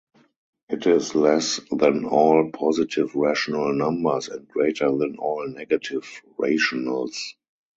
It 0.67 0.87
is 0.87 1.13
less 1.13 1.59
than 1.69 2.05
all 2.05 2.49
positive 2.51 3.13
rational 3.13 3.71
numbers, 3.71 4.29
and 4.29 4.47
greater 4.47 4.89
than 4.97 5.17
all 5.19 5.47
negative 5.47 6.07
rationals. 6.39 7.35